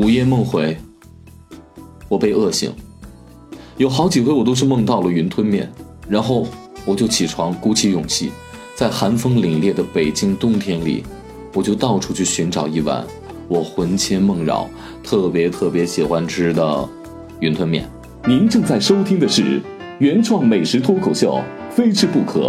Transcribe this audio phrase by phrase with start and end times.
[0.00, 0.74] 午夜梦回，
[2.08, 2.72] 我被饿醒，
[3.76, 5.70] 有好几回我都是梦到了云吞面，
[6.08, 6.46] 然后
[6.86, 8.32] 我就起床，鼓起勇气，
[8.74, 11.04] 在寒风凛冽的北京冬天里，
[11.52, 13.04] 我就到处去寻找一碗
[13.46, 14.66] 我魂牵梦绕、
[15.04, 16.88] 特别特别喜欢吃的
[17.40, 17.86] 云吞面。
[18.24, 19.60] 您正在收听的是
[19.98, 21.34] 原创美食脱口秀
[21.70, 22.40] 《非吃不可》，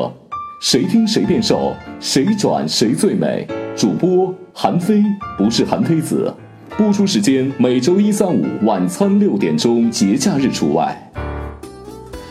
[0.62, 3.46] 谁听谁变瘦，谁转谁最美。
[3.76, 5.04] 主播韩非，
[5.38, 6.34] 不是韩非子。
[6.78, 11.12] 播出时间每周一、三、五晚餐六点钟，节假日除外。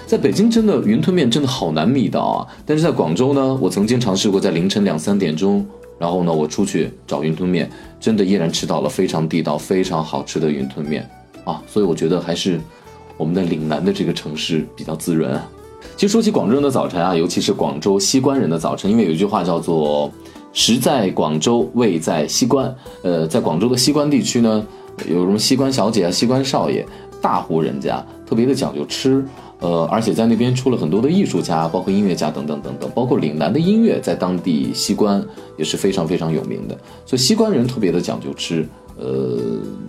[0.06, 2.46] 在北京，真的云吞面真的好难觅到啊！
[2.64, 5.64] 但是在广州呢，我曾经尝试过在凌晨两三点钟，
[5.98, 7.70] 然后呢，我出去找云吞面，
[8.00, 11.08] 真的依然吃到了非常地道、非常好吃的云吞面
[11.44, 11.62] 啊！
[11.66, 12.58] 所以我觉得还是
[13.18, 15.38] 我们的岭南的这个城市比较滋润。
[15.96, 20.10] 其实说起广州人的早晨啊，尤其是广州西关人的早晨，因为有一句话叫做。
[20.52, 22.74] 食在广州，味在西关。
[23.02, 24.66] 呃，在广州的西关地区呢，
[25.08, 26.84] 有什么西关小姐啊、西关少爷，
[27.20, 29.24] 大户人家，特别的讲究吃。
[29.60, 35.22] 呃，而且在那边出了很多的艺术家，包括音乐家等等等等，包括岭南的音乐，在当地西关
[35.58, 36.74] 也是非常非常有名的。
[37.04, 38.66] 所以西关人特别的讲究吃。
[38.98, 39.38] 呃，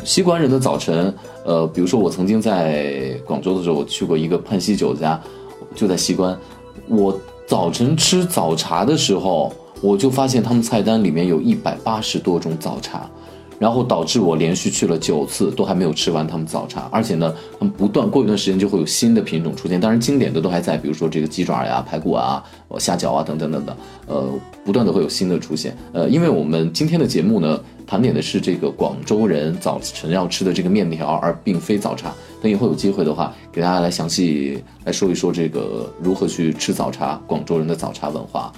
[0.04, 1.14] 西关人的早晨，
[1.46, 5.20] 呃，比如说我曾经在广州的时候，我去过一个泮溪酒家，
[5.74, 6.38] 就在西关。
[6.88, 9.52] 我早晨吃早茶的时候。
[9.82, 13.10] 我就发现他们菜单里面有一百八十多种早茶，
[13.58, 22.44] 然后导致我连续去了九次都还没有吃完他们早茶，而且呢，他们不断过一段时间就会有新的品种出现，当然经典的都还在，比如说这个鸡爪呀、排骨啊、
[22.78, 23.76] 虾饺啊等等等等，
[24.08, 24.30] 呃，
[24.64, 25.76] 不断的会有新的出现。
[25.94, 32.14] 呃，因为我们今天的节目呢，盘点的是这个广州人早晨要吃的这个面条，而并非早茶。
[32.40, 38.54] 等以后有机会的话，给大家来详细来说一说这个如何去吃早茶，广州人的早茶文化。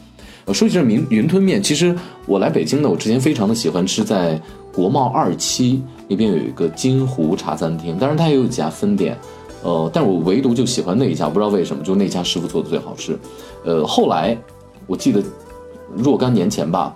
[0.46, 4.40] 呃，说起这云云吞面，其实我来北京呢，我之前非常的喜欢吃，在
[4.74, 9.18] 国贸二期那边有一个金湖茶餐厅，当然它也有几家分店，
[9.64, 13.18] 呃，但我唯独就喜欢那一家，不知道为什么，就那家师傅做的最好吃。
[13.64, 14.38] 呃，后来
[14.86, 15.24] 我记得
[15.96, 16.94] 若干年前吧，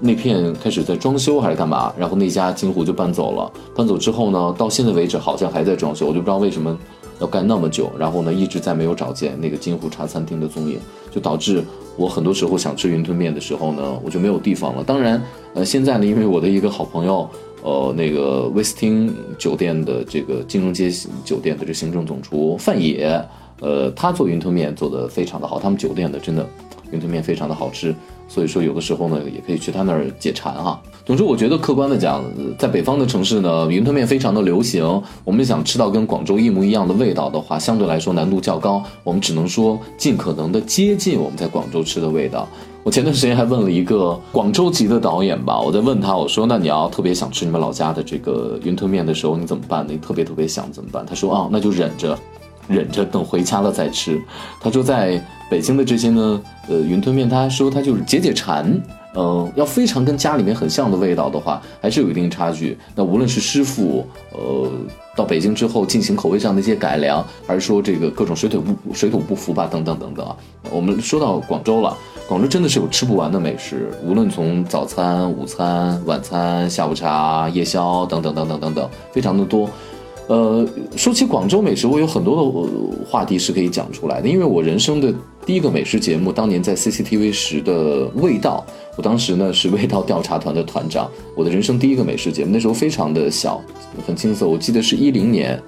[0.00, 3.50] 那片开始在装修还是干嘛，然后那家金湖就搬走了。
[3.76, 6.76] 搬走之后呢，到现在为止好像还在装修，我就不知道为什么
[7.20, 10.78] 要干那么久，然后呢一直再没有找见那个金湖茶餐厅的踪影，
[11.10, 11.62] 就导致。
[11.96, 14.84] 我很多时候想吃云吞面的时候呢，我就没有地方了。
[14.84, 15.20] 当然，
[15.52, 17.28] 呃，现在呢，因为我的一个好朋友，
[17.60, 20.88] 呃，那个威斯汀酒店的这个金融街
[21.24, 23.20] 酒店的这行政总厨范野，
[23.60, 26.48] 呃，他做云吞面做的非常的好，他们酒店的真的
[26.92, 27.92] 云吞面非常的好吃。
[28.28, 30.80] 所以说，有的时候呢，也可以去他那儿解馋哈。
[31.06, 32.22] 总之，我觉得客观的讲，
[32.58, 34.84] 在北方的城市呢，云吞面非常的流行。
[35.24, 38.82] 我们想吃到跟广州一模一样的味道的话，相对来说难度较高。
[39.02, 42.46] 我们只能说尽可能的接近我们在广州吃的味道。
[42.84, 49.86] 我前段时间还问了一个广州籍的导演吧，我在问他，我说：“那你要特别想吃你们老家的这个云吞面的时候，你怎么办？
[49.88, 52.18] 你特别特别想怎么办？”他说：“啊，那就忍着。”
[52.68, 54.20] 忍着等回家了再吃。
[54.60, 55.20] 他说，在
[55.50, 58.80] 北京的这些呢，呃，云吞面，他说他就是解解馋。
[59.14, 62.78] 嗯，要非常跟家里面很像的味道的话，还是有一定差距。
[62.94, 64.70] 那无论是师傅，呃，
[65.16, 70.36] 到北京之后进行口味上的一些改良，还是说这个各种水土不水土不服吧，等等等等。
[70.70, 71.96] 我们说到广州了，
[72.28, 79.68] 广州真的是有吃不完的美食，无论从早餐、午餐、晚餐、下午茶、夜宵等等等等等等，非常的多。
[80.28, 84.28] 呃，说起广州美食，我有很多的话题是可以讲出来的。
[84.28, 85.12] 因为我人生的
[85.46, 88.62] 第一个美食节目，当年在 CCTV 时的味道，
[88.96, 91.10] 我当时呢是味道调查团的团长。
[91.34, 93.58] 我的人生第一个美食节目，那时候非常的小，
[94.06, 94.46] 很青涩。
[94.46, 95.58] 我记得是一零年，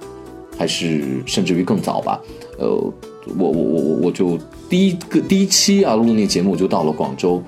[0.55, 2.21] 还是甚至于更早吧。
[2.59, 2.93] 呃，我
[3.39, 4.37] 我我我我就
[4.69, 7.41] 第一个第一期啊录那节目就到了广州，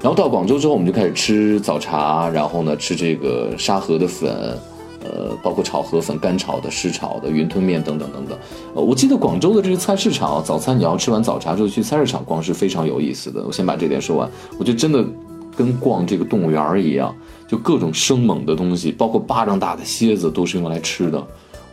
[0.00, 4.58] 然后到广州之后，我们就开始吃早茶，然后呢吃这个沙河的粉。
[5.04, 8.38] 呃，包括炒河粉、干炒的、湿炒的、云吞面等等等等。
[8.74, 13.44] 呃，我记得广州的这个菜市场，早餐你要吃完早茶之后去菜市场逛是非常有意思的。
[13.46, 14.28] 我先把这点说完。
[14.58, 15.04] 我觉得真的
[15.56, 17.14] 跟逛这个动物园一样，
[17.46, 21.24] 就各种生猛的东西，包括巴掌大的蝎子都是用来吃的。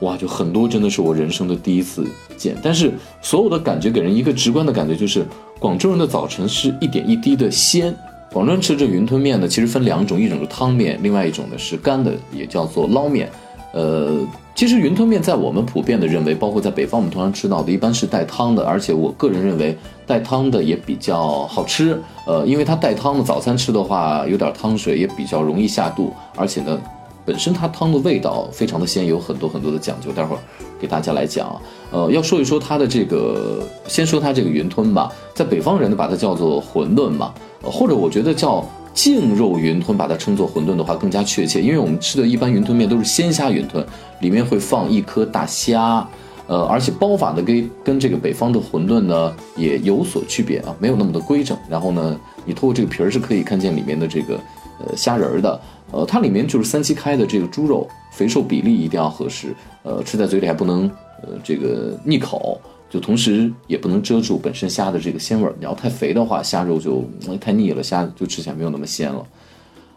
[0.02, 2.06] 哇，就很多真的是我人生的第一次
[2.38, 2.56] 见。
[2.62, 5.26] 但是所有的感觉给人一个直观的感觉就是，
[5.58, 7.96] 广州人的早晨是一点一滴的鲜。
[8.36, 13.30] 广州人吃这云吞面呢，其实分两种，一种是汤面，另外一种呢是干的，也叫做捞面。
[13.72, 14.20] 呃，
[14.54, 21.98] 其实云吞面在我们普遍的认为，包括在北方我们通常吃到的，一般是带汤的，而且我个人认为带汤的也比较好吃。
[22.28, 26.78] 呃，因为它带汤的，早餐吃的话有点汤水，也比较容易下肚，而且呢，
[27.25, 30.12] 本身它汤的味道非常的鲜，有很多很多的讲究。
[30.12, 30.39] 待会儿
[30.80, 31.60] 给大家来讲。
[31.92, 37.33] 呃，要说一说它的这个，先说它这个云吞吧，在北方人呢把它叫做馄饨嘛。
[37.63, 38.63] 或者我觉得叫
[38.94, 43.83] 净肉云吞把它称作馄饨的话更加确切，因为我们吃的一般云吞面都是鲜虾云吞，
[44.19, 46.07] 里面会放一颗大虾，
[46.48, 51.57] 呃，而且包法呢跟跟这个北方的馄饨呢也有所区别啊，没有那么的规整。
[51.68, 54.36] 然后呢，你透过这个皮儿是可以看见里面的这个
[54.80, 55.60] 呃虾仁儿的，
[55.96, 60.92] 呃，它里面就是三七开的这个猪肉，肥瘦比例一定要合适，呃，吃在嘴里还不能
[61.24, 62.60] 呃这个腻口。
[62.88, 67.04] 就同时也不能遮住本身虾的这个鲜味儿，你要太肥的话，虾肉就
[67.42, 69.26] 太腻了，虾就吃起来没有那么鲜了。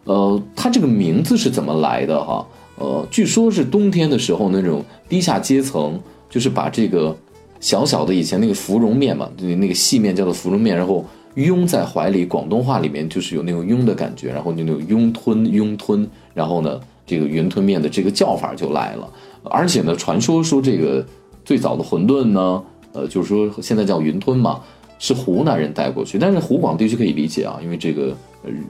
[0.05, 2.45] 呃，它这个名字是怎么来的哈？
[2.77, 6.01] 呃，据说是冬天的时候那种低下阶层，
[6.31, 7.17] 就是把这个
[7.61, 11.05] 小小的以前那个芙蓉面嘛，对那个细面叫做芙蓉面，然后
[11.47, 19.09] 拥在怀里，广东话里面就是有那种拥的感觉，然后就那种拥吞拥吞，然后呢，这个云吞面的这个叫法就来了。
[19.45, 21.05] 而且呢，传说说这个
[21.45, 22.63] 最早的馄饨呢。
[22.95, 24.61] 呃，就是说现在叫云吞嘛，
[24.99, 28.17] 是湖南人带过去，但是湖广地区可以理解啊，因为这个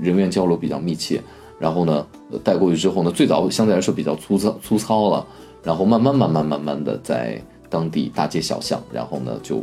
[0.02, 1.22] 人员交流比较密切。
[1.58, 2.04] 然后呢，
[2.42, 5.24] 带过去之后呢，最早相对来说比较粗糙粗糙了，
[5.62, 9.62] 然后慢慢慢慢慢慢的在当地大街小巷，然后呢就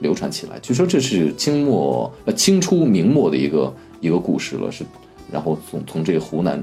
[0.00, 0.58] 流传起来。
[0.60, 4.84] 据说这是清末呃清初明末的一个一个故事了，是
[5.30, 6.62] 然后从从这个湖南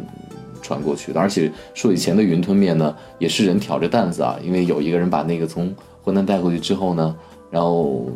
[0.61, 7.15] 传过去的，而且说以前的云吞面呢，也是人挑着担子啊，因为有一个人把那个从湖南带过去之后呢，
[7.51, 8.07] 然后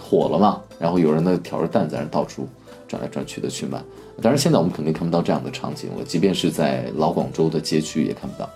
[0.00, 2.48] 火了嘛，然后有人呢挑着担子，到处
[2.88, 3.80] 转来转去的去卖。
[4.20, 8.48] 当然，现在我们肯定看不到这样的场景了，即便是在老广州的街区也看不到。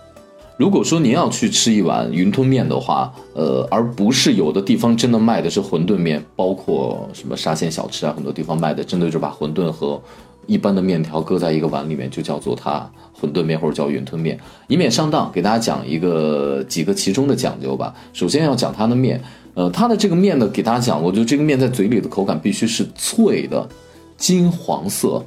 [0.56, 10.00] 如果说您要去吃一碗云吞面的话，呃，而不是有的地方真的卖的是馄饨面，包括什么沙县小吃啊，很多地方卖的真的就把馄饨和
[10.46, 15.30] 一般的面条搁在一个碗里面，就叫做它馄饨面或者叫云吞面，以免上当。
[15.30, 17.94] 给大家讲一个几个其中的讲究吧。
[18.14, 19.22] 首先要讲它的面，
[19.52, 23.68] 呃，它的这个面呢，给大家讲过，就这个面在嘴里的口感必须是脆的，
[24.16, 25.22] 金黄色。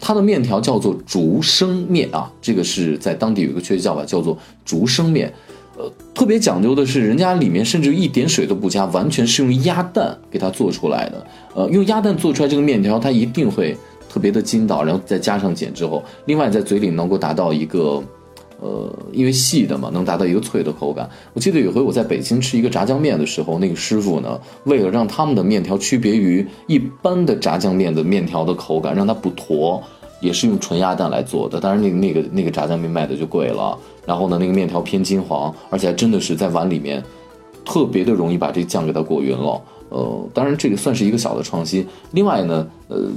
[0.00, 5.32] 它的面条叫做竹升面啊，这个是在当地有一个确切叫法，叫做竹升面。
[5.76, 11.26] 呃，特别讲究的是，人家里面甚至一点水都不加，完全是用鸭蛋给它做出来的。
[11.54, 13.76] 呃，用鸭蛋做出来这个面条，它一定会。
[14.06, 18.00] 特别的筋道，然后再加上碱之后，另外在嘴里能够达到一个，
[18.60, 21.08] 呃，因为细的嘛，能达到一个脆的口感。
[21.32, 29.82] 我记得有回我在北京吃一个炸酱面的时候，那个师傅呢，为了让他们的面条区别于一般的炸酱面的面条的口感，让它不坨，
[30.20, 31.60] 也是用纯鸭蛋来做的。
[31.60, 33.78] 当然，那个那个那个炸酱面卖的就贵了。
[34.06, 37.02] 然后呢，那个面条偏金黄，而且还真的是在碗里面
[37.64, 39.60] 特别的容易把这酱给它裹匀了。
[39.90, 41.86] 呃，当然这个算是一个小的创新。
[42.12, 43.08] 另外呢，呃，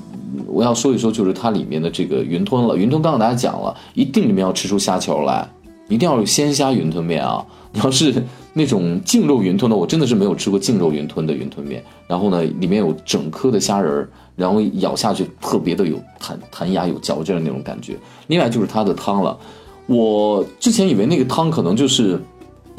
[0.57, 2.75] 我要说一说，就是它里面的这个云吞了。
[2.75, 5.47] 云吞刚刚大家讲了，一定里面要吃出虾球来，
[5.87, 7.45] 一定要有鲜虾云吞面啊。
[7.71, 8.11] 你 要是
[8.53, 11.83] 那种净肉云吞的，我真的是没有吃过净肉云吞的云吞面。
[12.07, 17.95] 然后呢，里面有整颗的虾仁儿，然后咬下去特别的有弹弹牙、有嚼劲的那种感觉。
[18.25, 19.37] 另外就是它的汤了，
[19.85, 22.19] 我之前以为那个汤可能就是。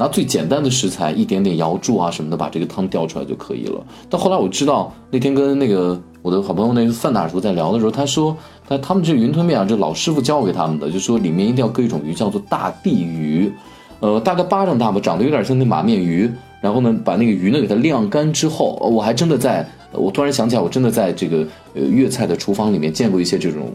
[0.01, 3.85] 拿最简单的食材，一点点瑶柱啊什么的，把这个汤调出来就可以了。
[4.09, 8.35] 但后来我知道，那天跟那个我的好朋友那个范大叔在聊的时候，他说
[8.67, 13.51] 他他们这云吞面啊，这老师傅教给他们的，就说里面一定要搁一种鱼，叫做大地鱼，
[14.01, 16.29] 呃，大概巴掌大吧，长得有点像那马面鱼。
[16.61, 23.71] 然后呢，把那个鱼呢给它晾干之后，我还真的在，我突然想起来，我真的在这个呃粤菜的厨房里面见过一些这种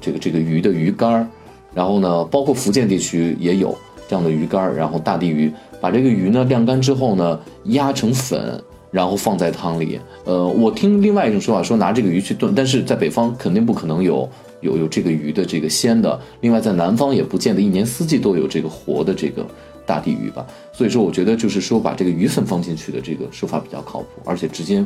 [0.00, 1.26] 这个这个鱼的鱼干儿。
[1.74, 3.76] 然后呢，包括福建地区也有
[4.08, 5.52] 这样的鱼干儿，然后大地鱼。
[5.80, 9.98] 把这个鱼呢晾干之后呢，压成粉，然后放在汤里。
[10.24, 14.28] 呃，我听另外一种说法说拿这个鱼去炖，但是在北方肯定不可能有
[14.60, 16.18] 有有这个鱼的这个鲜的。
[16.40, 19.46] 另外在南方也不见得一年四季都有这个活的这个
[19.86, 20.46] 大地鱼吧。
[20.72, 24.84] 所以说，我觉得就是说把这个鱼粉放进去的这个说法比较靠谱，而且直接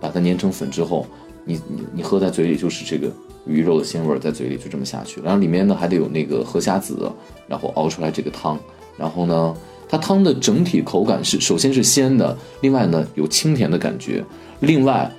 [0.00, 1.06] 把它碾成粉之后，
[1.44, 3.12] 你你你喝在嘴里就是这个
[3.46, 5.20] 鱼肉的鲜味在嘴里就这么下去。
[5.20, 7.10] 然后里面呢还得有那个河虾子，
[7.48, 8.58] 然后熬出来这个汤，
[8.96, 9.56] 然后呢。
[9.88, 14.24] 它汤的整体口感是，首先是鲜的，另外呢有清甜的感觉，
[14.60, 15.10] 另外，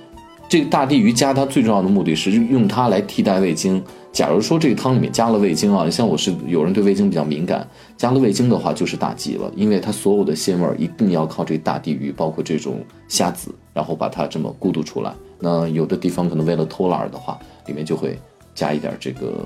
[0.48, 3.82] 这个大地鱼加它最重要的目的是用它来替代味精。
[4.12, 12.78] 假如说这个汤里面加了味精啊，像我是有人对味精比较敏感，加了味精的话就是大忌了，因为它所有的鲜味儿一定要靠这大地鱼，包括这种
[13.08, 15.12] 虾子，然后把它这么咕嘟出来。
[15.40, 18.16] 那有的地方可能为了偷懒的话，里面就会
[18.54, 19.44] 加一点这个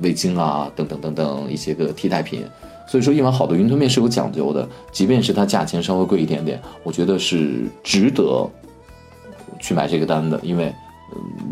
[0.00, 2.42] 味精啊，等等等等一些个替代品。
[2.90, 8.44] 所以说，一碗好的云吞面是有讲究的，即便是它价钱稍微贵一点点，我觉得是值得
[9.60, 10.74] 去买这个单的，因为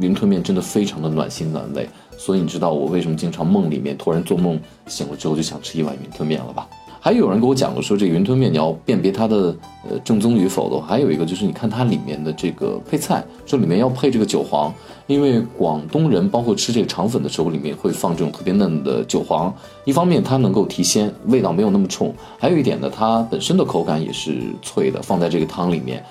[0.01, 1.89] 云吞面真的非常的暖心暖胃。
[2.17, 6.67] 所以你知道我为什么经常梦里面突然做梦醒了之后就想吃一碗云吞面了吧？
[7.01, 9.55] 还有人给我讲过说，这个云吞面你要辨别它的
[9.89, 14.73] 呃正宗与否的话，还有一个就是你看它里面的这个配菜，说里面要配这个韭黄，
[15.07, 26.05] 因为广东人包括吃这个肠粉的时候，里面会放这种特别嫩的韭黄，一方面它能够提鲜，味道没有那么冲，还有一点呢，它本身的口感也是脆的，放在这个汤里面。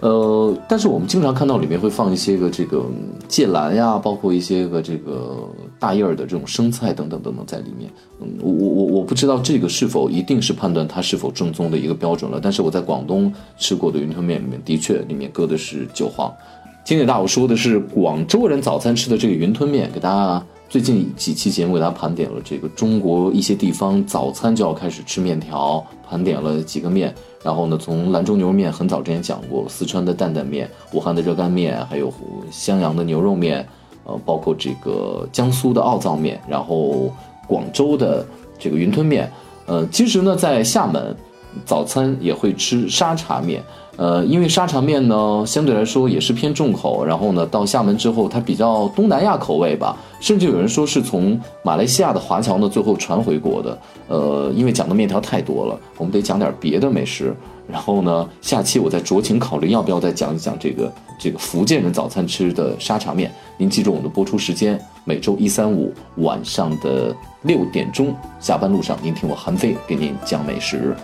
[0.00, 2.84] 呃，但是我们经常看到里面会放一些个这个
[3.28, 5.36] 芥蓝呀，包括一些个这个
[5.78, 7.90] 大叶儿的这种生菜等等等等在里面。
[8.20, 12.40] 嗯，我我我我不知道这个是否一定是判断它是否正宗的一个标准了。
[12.42, 16.32] 但是我在广东吃过的云吞面里面，的确里面搁的是韭黄。
[16.82, 27.12] 今天大我说的是广州人早餐吃的这个云吞面，给大家最近几期节目给大家盘点了这个中国一些地方早餐就要开始吃面条，盘点了几个面。
[27.42, 32.12] 然后呢，从兰州牛肉面很早之前讲过，四川的担担面，武汉的热干面，还有
[32.52, 33.66] 襄阳的牛肉面，
[34.04, 37.12] 呃，包括这个江苏的奥灶面，然后
[37.48, 38.24] 广州的
[38.56, 39.28] 这个云吞面，
[39.66, 41.16] 呃，其实呢，在厦门
[41.64, 43.60] 早餐也会吃沙茶面。
[43.96, 53.78] 呃，因为沙茶面呢，相对来说也是偏重口，然后呢，到厦门之后，它比较东南亚口味吧，甚至有人说是从马来西亚的华侨呢最后传回国的。
[54.08, 57.34] 呃，因为讲的面条太多了，我们得讲点别的美食。
[57.68, 63.30] 然后呢，下期我再酌情考虑要不要再讲一讲这个这个福建人早餐吃的沙茶面。
[63.58, 70.96] 您记住我们的播出时间，每周一、三、五晚上的六点钟，下班路上您听我韩飞给您讲美食。